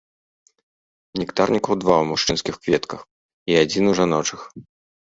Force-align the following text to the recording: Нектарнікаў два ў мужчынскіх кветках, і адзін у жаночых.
Нектарнікаў 1.23 1.73
два 1.83 1.95
ў 2.01 2.05
мужчынскіх 2.13 2.55
кветках, 2.65 2.99
і 3.55 3.63
адзін 3.63 3.83
у 3.95 3.99
жаночых. 4.05 4.39